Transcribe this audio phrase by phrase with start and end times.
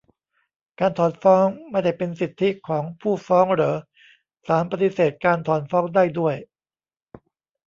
[0.79, 3.77] การถอนฟ้องไม่ได้เป็นสิทธิของผู้ฟ้องเหรอ
[4.47, 6.35] ศาลปฏิเสธการถอนฟ้องได้ด้วย?